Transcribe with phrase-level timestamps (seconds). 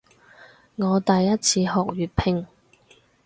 [0.77, 2.47] 我第一次學粵拼